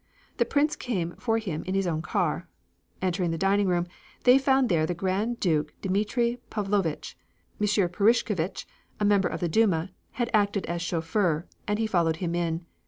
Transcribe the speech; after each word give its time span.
The 0.37 0.45
Prince 0.45 0.75
came 0.75 1.11
for 1.17 1.37
him 1.37 1.61
in 1.65 1.75
his 1.75 1.85
own 1.85 2.01
car. 2.01 2.47
Entering 3.03 3.29
the 3.29 3.37
dining 3.37 3.67
room, 3.67 3.85
they 4.23 4.39
found 4.39 4.67
there 4.67 4.87
the 4.87 4.95
Grand 4.95 5.39
Duke 5.39 5.75
Dmitri 5.83 6.39
Pavlovitch. 6.49 7.15
M. 7.59 7.67
Purishkevitch, 7.87 8.65
a 8.99 9.05
member 9.05 9.27
of 9.29 9.41
the 9.41 9.47
Duma, 9.47 9.91
had 10.13 10.31
acted 10.33 10.65
as 10.65 10.81
chauffeur, 10.81 11.45
and 11.67 11.77
he 11.77 11.85
followed 11.85 12.15
him 12.15 12.33
in. 12.33 12.65